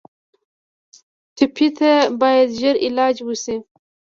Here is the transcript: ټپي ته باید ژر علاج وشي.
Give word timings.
ټپي 1.35 1.67
ته 1.77 1.91
باید 2.21 2.47
ژر 2.59 2.75
علاج 2.85 3.15
وشي. 3.27 3.55